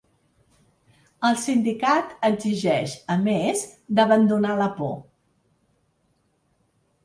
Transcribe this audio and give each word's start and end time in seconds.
El 1.29 1.37
sindicat 1.41 2.15
exigeix, 2.31 2.97
a 3.17 3.19
més, 3.27 3.63
d’abandonar 4.01 4.59
la 4.65 4.73
por. 4.81 4.99